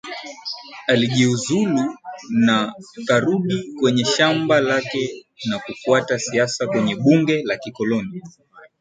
[0.87, 1.95] Alijiuzulu
[2.45, 2.73] na
[3.07, 8.21] karudi kwenye shamba lake na kufuata siasa kwenye bunge la kikoloni